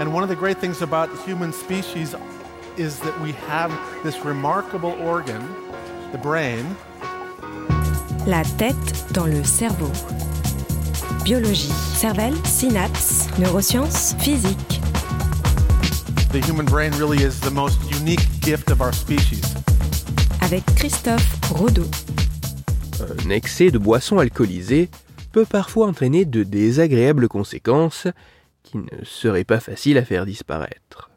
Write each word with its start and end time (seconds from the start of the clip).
And 0.00 0.12
one 0.12 0.22
of 0.22 0.28
the 0.28 0.36
great 0.36 0.58
things 0.58 0.82
about 0.82 1.08
human 1.24 1.52
species 1.52 2.14
is 2.76 2.98
that 3.00 3.20
we 3.20 3.32
have 3.48 3.70
this 4.02 4.24
remarkable 4.24 4.92
organ, 5.00 5.42
the 6.12 6.18
brain. 6.18 6.64
La 8.26 8.42
tête 8.58 9.12
dans 9.12 9.26
le 9.26 9.44
cerveau. 9.44 9.90
Biologie, 11.24 11.72
cervelle, 11.94 12.34
synapses, 12.44 13.28
neurosciences, 13.38 14.14
physique. 14.18 14.80
The 16.32 16.40
human 16.40 16.66
brain 16.66 16.92
really 16.98 17.22
is 17.22 17.38
the 17.40 17.50
most 17.50 17.78
unique 17.90 18.26
gift 18.40 18.70
of 18.70 18.80
our 18.80 18.92
species. 18.92 19.54
Avec 20.40 20.64
Christophe 20.74 21.38
Rodeau. 21.50 21.86
Un 23.00 23.30
excès 23.30 23.70
de 23.70 23.78
boissons 23.78 24.18
alcoolisées 24.18 24.88
peut 25.32 25.44
parfois 25.44 25.86
entraîner 25.86 26.24
de 26.24 26.42
désagréables 26.42 27.28
conséquences 27.28 28.06
qui 28.72 28.78
ne 28.78 29.04
seraient 29.04 29.44
pas 29.44 29.60
faciles 29.60 29.98
à 29.98 30.04
faire 30.04 30.24
disparaître. 30.24 31.10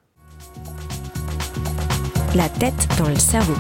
La 2.35 2.49
tête 2.49 2.88
dans 2.97 3.07
le 3.07 3.16
cerveau. 3.16 3.55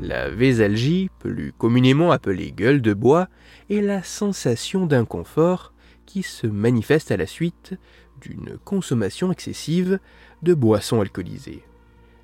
La 0.00 0.30
vésalgie, 0.30 1.10
plus 1.18 1.52
communément 1.52 2.10
appelée 2.10 2.50
gueule 2.50 2.80
de 2.80 2.94
bois, 2.94 3.28
est 3.68 3.82
la 3.82 4.02
sensation 4.02 4.86
d'inconfort 4.86 5.74
qui 6.06 6.22
se 6.22 6.46
manifeste 6.46 7.12
à 7.12 7.18
la 7.18 7.26
suite 7.26 7.74
d'une 8.22 8.56
consommation 8.64 9.30
excessive 9.30 10.00
de 10.42 10.54
boissons 10.54 11.02
alcoolisées. 11.02 11.62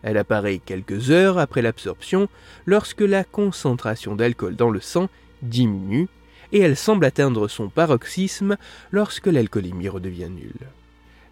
Elle 0.06 0.18
apparaît 0.18 0.60
quelques 0.64 1.10
heures 1.10 1.36
après 1.36 1.62
l'absorption 1.62 2.28
lorsque 2.64 3.00
la 3.00 3.24
concentration 3.24 4.14
d'alcool 4.14 4.54
dans 4.54 4.70
le 4.70 4.78
sang 4.80 5.08
diminue 5.42 6.06
et 6.52 6.60
elle 6.60 6.76
semble 6.76 7.06
atteindre 7.06 7.48
son 7.48 7.68
paroxysme 7.68 8.56
lorsque 8.92 9.26
l'alcoolémie 9.26 9.88
redevient 9.88 10.30
nulle. 10.30 10.68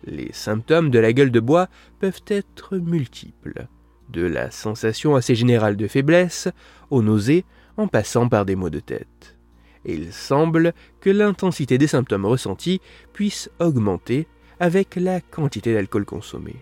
Les 0.05 0.33
symptômes 0.33 0.91
de 0.91 0.99
la 0.99 1.13
gueule 1.13 1.31
de 1.31 1.39
bois 1.39 1.69
peuvent 2.01 2.23
être 2.27 2.77
multiples, 2.77 3.69
de 4.09 4.27
la 4.27 4.51
sensation 4.51 5.15
assez 5.15 5.37
générale 5.37 5.77
de 5.77 5.87
faiblesse 5.87 6.49
aux 6.91 7.01
nausées 7.01 7.45
en 7.77 7.87
passant 7.87 8.29
par 8.29 8.45
des 8.45 8.57
maux 8.57 8.71
de 8.71 8.81
tête. 8.81 9.37
Il 9.85 10.13
semble 10.13 10.75
que 11.01 11.11
l'intensité 11.11 11.79
des 11.79 11.87
symptômes 11.87 12.27
ressentis 12.27 12.81
puisse 13.13 13.51
augmenter 13.61 14.27
avec 14.59 14.97
la 14.97 15.21
quantité 15.21 15.75
d'alcool 15.75 16.05
consommé. 16.05 16.57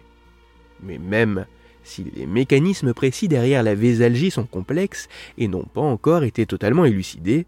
Mais 0.83 0.99
même 0.99 1.47
si 1.85 2.05
les 2.15 2.27
mécanismes 2.27 2.95
précis 2.95 3.29
derrière 3.29 3.63
la 3.63 3.75
vésalgie 3.75 4.31
sont 4.31 4.47
complexes 4.47 5.09
et 5.39 5.49
n'ont 5.49 5.65
pas 5.65 5.81
encore 5.81 6.25
été 6.25 6.47
totalement 6.47 6.85
élucidés, 6.85 7.47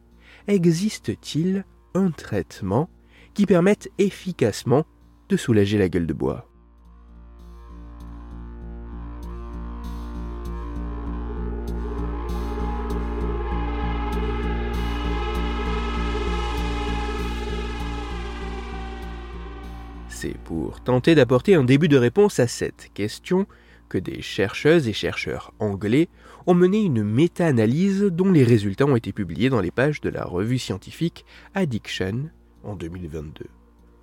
existe-t-il 0.49 1.65
un 1.95 2.11
traitement 2.11 2.89
qui 3.35 3.47
permette 3.47 3.91
efficacement 3.99 4.85
de 5.29 5.37
soulager 5.37 5.79
la 5.79 5.89
gueule 5.89 6.07
de 6.07 6.13
bois? 6.13 6.49
C'est 20.09 20.39
pour 20.39 20.81
tenter 20.81 21.15
d'apporter 21.15 21.55
un 21.55 21.65
début 21.65 21.89
de 21.89 21.99
réponse 21.99 22.41
à 22.41 22.47
cette 22.47 22.91
question 22.95 23.47
que 23.89 23.99
des 23.99 24.23
chercheuses 24.23 24.89
et 24.89 24.93
chercheurs 24.93 25.53
anglais 25.59 26.09
ont 26.47 26.55
mené 26.55 26.83
une 26.83 27.03
méta-analyse 27.03 28.03
dont 28.03 28.33
les 28.33 28.45
résultats 28.45 28.87
ont 28.87 28.97
été 28.97 29.13
publiés 29.13 29.51
dans 29.51 29.61
les 29.61 29.71
pages 29.71 30.01
de 30.01 30.11
la 30.11 30.25
revue 30.25 30.59
scientifique 30.59 31.25
Addiction 31.55 32.31
en 32.63 32.75
2022. 32.77 33.47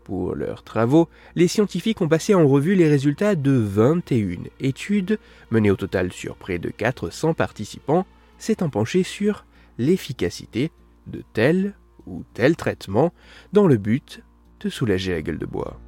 Pour 0.03 0.35
leurs 0.35 0.63
travaux, 0.63 1.09
les 1.35 1.47
scientifiques 1.47 2.01
ont 2.01 2.07
passé 2.07 2.33
en 2.33 2.47
revue 2.47 2.75
les 2.75 2.89
résultats 2.89 3.35
de 3.35 3.51
21 3.51 4.49
études 4.59 5.19
menées 5.51 5.71
au 5.71 5.75
total 5.75 6.11
sur 6.11 6.35
près 6.35 6.57
de 6.57 6.69
400 6.69 7.33
participants, 7.33 8.05
s'étant 8.37 8.69
penchés 8.69 9.03
sur 9.03 9.45
l'efficacité 9.77 10.71
de 11.07 11.23
tel 11.33 11.75
ou 12.07 12.23
tel 12.33 12.55
traitement 12.55 13.13
dans 13.53 13.67
le 13.67 13.77
but 13.77 14.23
de 14.61 14.69
soulager 14.69 15.13
la 15.13 15.21
gueule 15.21 15.39
de 15.39 15.45
bois. 15.45 15.79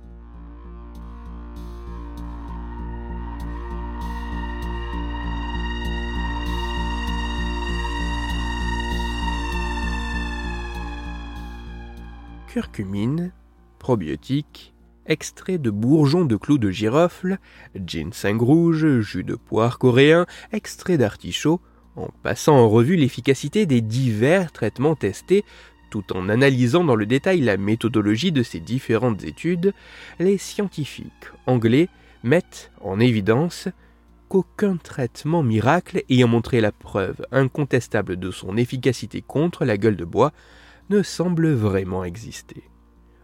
Curcumine, 12.53 13.31
probiotique, 13.79 14.75
extrait 15.07 15.57
de 15.57 15.71
bourgeons 15.71 16.23
de 16.23 16.35
clous 16.35 16.59
de 16.59 16.69
girofle, 16.69 17.39
ginseng 17.73 18.37
rouge, 18.37 18.99
jus 18.99 19.23
de 19.23 19.33
poire 19.33 19.79
coréen, 19.79 20.27
extrait 20.51 20.99
d'artichaut, 20.99 21.61
en 21.95 22.09
passant 22.21 22.55
en 22.55 22.69
revue 22.69 22.95
l'efficacité 22.95 23.65
des 23.65 23.81
divers 23.81 24.51
traitements 24.51 24.93
testés, 24.93 25.43
tout 25.89 26.15
en 26.15 26.29
analysant 26.29 26.83
dans 26.83 26.95
le 26.95 27.07
détail 27.07 27.41
la 27.41 27.57
méthodologie 27.57 28.31
de 28.31 28.43
ces 28.43 28.59
différentes 28.59 29.23
études, 29.23 29.73
les 30.19 30.37
scientifiques 30.37 31.31
anglais 31.47 31.89
mettent 32.21 32.69
en 32.81 32.99
évidence 32.99 33.67
qu'aucun 34.29 34.77
traitement 34.77 35.41
miracle 35.41 36.03
ayant 36.07 36.27
montré 36.27 36.61
la 36.61 36.71
preuve 36.71 37.25
incontestable 37.31 38.15
de 38.17 38.29
son 38.29 38.57
efficacité 38.57 39.23
contre 39.23 39.65
la 39.65 39.75
gueule 39.79 39.97
de 39.97 40.05
bois 40.05 40.33
ne 40.89 41.03
semble 41.03 41.51
vraiment 41.51 42.03
exister. 42.03 42.63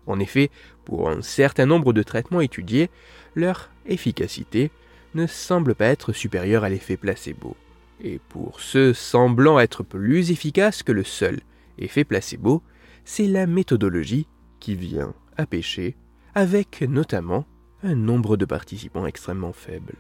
En 0.08 0.20
effet, 0.20 0.50
pour 0.86 1.10
un 1.10 1.22
certain 1.22 1.66
nombre 1.66 1.94
de 1.94 2.04
traitements 2.04 2.42
étudiés, 2.42 2.90
leur 3.36 3.70
efficacité 3.86 4.72
ne 5.14 5.28
semble 5.28 5.76
pas 5.76 5.86
être 5.88 6.14
supérieure 6.14 6.64
à 6.64 6.70
l'effet 6.70 6.98
placebo. 6.98 7.56
Et 8.02 8.20
pour 8.30 8.60
ceux 8.60 8.94
semblant 8.94 9.60
être 9.60 9.84
plus 9.84 10.32
efficaces 10.32 10.84
que 10.84 10.92
le 10.92 11.04
seul 11.04 11.42
effet 11.78 12.04
placebo, 12.04 12.64
c'est 13.06 13.28
la 13.28 13.46
méthodologie 13.46 14.28
qui 14.60 14.76
vient 14.76 15.14
à 15.38 15.46
pêcher, 15.46 15.96
avec 16.36 16.82
notamment 16.82 17.46
un 17.84 17.96
nombre 17.96 18.38
de 18.38 18.46
participants 18.46 19.06
extrêmement 19.06 19.54
faible. 19.54 19.96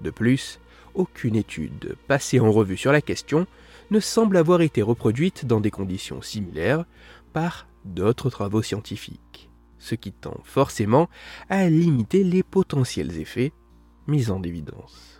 De 0.00 0.10
plus, 0.10 0.60
aucune 0.98 1.36
étude 1.36 1.96
passée 2.08 2.40
en 2.40 2.50
revue 2.50 2.76
sur 2.76 2.92
la 2.92 3.00
question 3.00 3.46
ne 3.90 4.00
semble 4.00 4.36
avoir 4.36 4.60
été 4.60 4.82
reproduite 4.82 5.46
dans 5.46 5.60
des 5.60 5.70
conditions 5.70 6.20
similaires 6.20 6.84
par 7.32 7.68
d'autres 7.84 8.30
travaux 8.30 8.62
scientifiques, 8.62 9.48
ce 9.78 9.94
qui 9.94 10.12
tend 10.12 10.40
forcément 10.44 11.08
à 11.48 11.68
limiter 11.68 12.24
les 12.24 12.42
potentiels 12.42 13.18
effets 13.18 13.52
mis 14.06 14.30
en 14.30 14.42
évidence. 14.42 15.17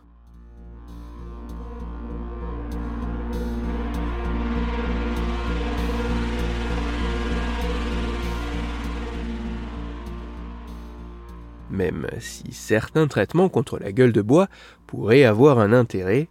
Même 11.71 12.07
si 12.19 12.53
certains 12.53 13.07
traitements 13.07 13.49
contre 13.49 13.79
la 13.79 13.93
gueule 13.93 14.13
de 14.13 14.23
bois 14.23 14.49
pourraient 14.87 15.25
avoir 15.25 15.59
un 15.59 15.73
intérêt, 15.73 16.29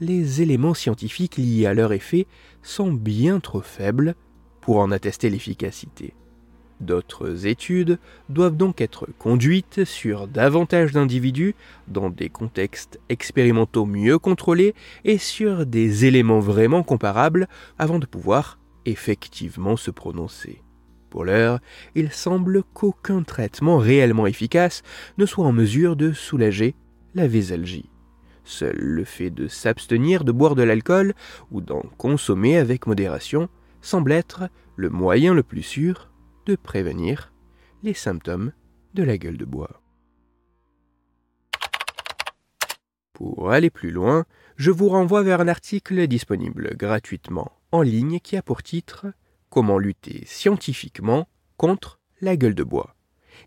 les 0.00 0.42
éléments 0.42 0.74
scientifiques 0.74 1.36
liés 1.36 1.66
à 1.66 1.74
leur 1.74 1.92
effet 1.92 2.26
sont 2.62 2.92
bien 2.92 3.38
trop 3.38 3.60
faibles 3.60 4.16
pour 4.60 4.78
en 4.78 4.90
attester 4.90 5.30
l'efficacité. 5.30 6.14
D'autres 6.80 7.46
études 7.46 8.00
doivent 8.28 8.56
donc 8.56 8.80
être 8.80 9.06
conduites 9.18 9.84
sur 9.84 10.26
davantage 10.26 10.90
d'individus 10.90 11.54
dans 11.86 12.10
des 12.10 12.28
contextes 12.28 12.98
expérimentaux 13.08 13.86
mieux 13.86 14.18
contrôlés 14.18 14.74
et 15.04 15.18
sur 15.18 15.64
des 15.64 16.06
éléments 16.06 16.40
vraiment 16.40 16.82
comparables 16.82 17.46
avant 17.78 18.00
de 18.00 18.06
pouvoir 18.06 18.58
effectivement 18.84 19.76
se 19.76 19.92
prononcer. 19.92 20.60
Pour 21.12 21.26
l'heure, 21.26 21.60
il 21.94 22.10
semble 22.10 22.62
qu'aucun 22.72 23.22
traitement 23.22 23.76
réellement 23.76 24.26
efficace 24.26 24.82
ne 25.18 25.26
soit 25.26 25.44
en 25.44 25.52
mesure 25.52 25.94
de 25.94 26.12
soulager 26.12 26.74
la 27.14 27.28
vésalgie. 27.28 27.90
Seul 28.44 28.78
le 28.78 29.04
fait 29.04 29.28
de 29.28 29.46
s'abstenir 29.46 30.24
de 30.24 30.32
boire 30.32 30.54
de 30.54 30.62
l'alcool 30.62 31.12
ou 31.50 31.60
d'en 31.60 31.82
consommer 31.98 32.56
avec 32.56 32.86
modération 32.86 33.50
semble 33.82 34.10
être 34.10 34.48
le 34.76 34.88
moyen 34.88 35.34
le 35.34 35.42
plus 35.42 35.62
sûr 35.62 36.10
de 36.46 36.56
prévenir 36.56 37.34
les 37.82 37.92
symptômes 37.92 38.52
de 38.94 39.02
la 39.02 39.18
gueule 39.18 39.36
de 39.36 39.44
bois. 39.44 39.82
Pour 43.12 43.50
aller 43.50 43.68
plus 43.68 43.90
loin, 43.90 44.24
je 44.56 44.70
vous 44.70 44.88
renvoie 44.88 45.22
vers 45.22 45.42
un 45.42 45.48
article 45.48 46.06
disponible 46.06 46.74
gratuitement 46.74 47.52
en 47.70 47.82
ligne 47.82 48.18
qui 48.18 48.38
a 48.38 48.42
pour 48.42 48.62
titre 48.62 49.08
Comment 49.52 49.78
lutter 49.78 50.24
scientifiquement 50.24 51.28
contre 51.58 52.00
la 52.22 52.38
gueule 52.38 52.54
de 52.54 52.64
bois. 52.64 52.96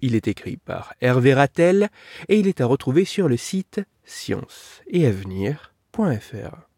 Il 0.04 0.14
est 0.14 0.28
écrit 0.28 0.56
par 0.56 0.94
Hervé 1.02 1.34
Rattel 1.34 1.90
et 2.30 2.38
il 2.38 2.46
est 2.46 2.62
à 2.62 2.68
retrouver 2.68 3.06
sur 3.06 3.28
le 3.28 3.38
site 3.38 3.82
science 4.04 4.84
et 4.86 5.08
avenir.fr. 5.08 6.70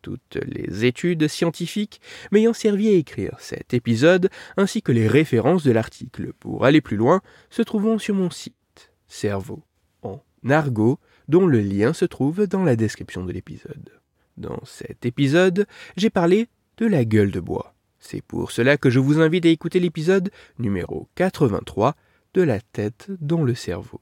toutes 0.00 0.38
les 0.46 0.84
études 0.84 1.26
scientifiques 1.26 2.00
m'ayant 2.30 2.52
servi 2.52 2.86
à 2.86 2.92
écrire 2.92 3.34
cet 3.40 3.74
épisode, 3.74 4.30
ainsi 4.56 4.80
que 4.80 4.92
les 4.92 5.08
références 5.08 5.64
de 5.64 5.72
l'article 5.72 6.32
pour 6.34 6.64
aller 6.64 6.80
plus 6.80 6.96
loin, 6.96 7.20
se 7.50 7.62
trouvant 7.62 7.98
sur 7.98 8.14
mon 8.14 8.30
site 8.30 8.92
Cerveau 9.08 9.64
en 10.02 10.22
argot, 10.48 11.00
dont 11.26 11.48
le 11.48 11.62
lien 11.62 11.92
se 11.92 12.04
trouve 12.04 12.46
dans 12.46 12.62
la 12.62 12.76
description 12.76 13.24
de 13.24 13.32
l'épisode. 13.32 13.90
Dans 14.36 14.64
cet 14.64 15.04
épisode, 15.04 15.66
j'ai 15.96 16.10
parlé 16.10 16.46
de 16.76 16.86
la 16.86 17.04
gueule 17.04 17.32
de 17.32 17.40
bois. 17.40 17.74
C'est 18.10 18.22
pour 18.22 18.52
cela 18.52 18.78
que 18.78 18.88
je 18.88 19.00
vous 19.00 19.20
invite 19.20 19.44
à 19.44 19.50
écouter 19.50 19.80
l'épisode 19.80 20.30
numéro 20.58 21.10
83 21.16 21.94
de 22.32 22.40
la 22.40 22.58
tête 22.58 23.10
dans 23.20 23.44
le 23.44 23.54
cerveau. 23.54 24.00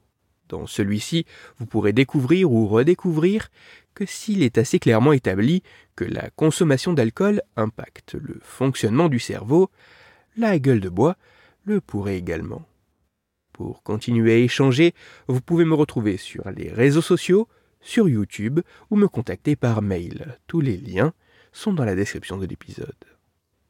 Dans 0.48 0.68
celui-ci, 0.68 1.26
vous 1.58 1.66
pourrez 1.66 1.92
découvrir 1.92 2.52
ou 2.52 2.68
redécouvrir 2.68 3.48
que 3.94 4.06
s'il 4.06 4.44
est 4.44 4.58
assez 4.58 4.78
clairement 4.78 5.12
établi 5.12 5.64
que 5.96 6.04
la 6.04 6.30
consommation 6.30 6.92
d'alcool 6.92 7.42
impacte 7.56 8.14
le 8.14 8.38
fonctionnement 8.42 9.08
du 9.08 9.18
cerveau, 9.18 9.72
la 10.36 10.56
gueule 10.60 10.78
de 10.78 10.88
bois 10.88 11.16
le 11.64 11.80
pourrait 11.80 12.16
également. 12.16 12.64
Pour 13.52 13.82
continuer 13.82 14.34
à 14.34 14.38
échanger, 14.38 14.94
vous 15.26 15.40
pouvez 15.40 15.64
me 15.64 15.74
retrouver 15.74 16.16
sur 16.16 16.48
les 16.52 16.70
réseaux 16.70 17.02
sociaux, 17.02 17.48
sur 17.80 18.08
YouTube 18.08 18.60
ou 18.88 18.94
me 18.94 19.08
contacter 19.08 19.56
par 19.56 19.82
mail. 19.82 20.38
Tous 20.46 20.60
les 20.60 20.76
liens 20.76 21.12
sont 21.50 21.72
dans 21.72 21.84
la 21.84 21.96
description 21.96 22.36
de 22.36 22.46
l'épisode. 22.46 23.15